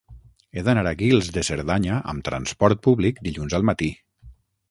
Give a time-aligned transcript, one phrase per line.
[0.53, 3.93] He d'anar a Guils de Cerdanya amb trasport públic dilluns al matí.